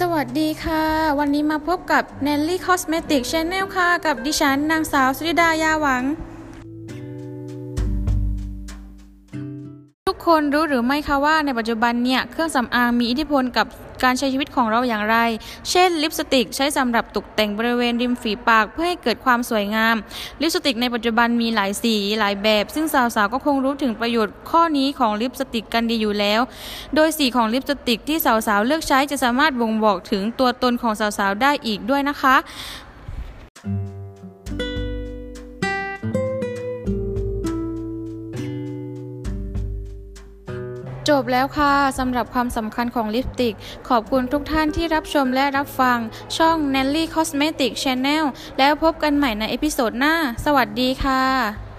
[0.00, 0.84] สวัสดีค่ะ
[1.18, 6.02] วันนี้มาพบกับ Nelly Cosmetic Channel ค่ะ กับดิฉันนางสาวสุริดายาหวัง
[10.14, 13.66] กคนรู้หรือไม่คะว่าในปัจจุบันเนี่ยเครื่องสำอางมีอิทธิพลกับ
[14.04, 15.16] การใช้ชีวิตของเราอย่างไร
[15.70, 19.96] เช่น ลิปสติกใช้สำหรับตกแต่งบริเวณริมฝีปากเพื่อให้เกิดความสวยงาม
[20.40, 26.40] ลิปสติกในปัจจุบันมีหลายสีหลายแบบ ซึ่งสาวๆก็คงรู้ถึงประโยชน์ข้อนี้ของลิปสติกกันดีอยู่แล้ว
[26.94, 32.36] โดยสีของลิปสติกที่สาวๆเลือกใช้จะสามารถบ่งบอกถึงตัวตนของสาวๆได้อีกด้วยนะคะ
[41.08, 43.54] จบแล้วค่ะสำหรับความสำคัญของลิปสติก
[43.88, 45.98] ขอบคุณทุกท่านที่รับชมและรับฟัง
[46.36, 48.24] ช่อง Nelly Cosmetic Channel
[48.58, 50.14] แล้วพบกันใหม่ใน episode หน้า
[50.44, 51.73] สวัสดีค่ะ